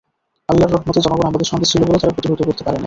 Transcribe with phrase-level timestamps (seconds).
[0.49, 2.79] আল্লাহর রহমতে জনগণ আমাদের সঙ্গে ছিল বলে তারা প্রতিহত করতে পারে নাই।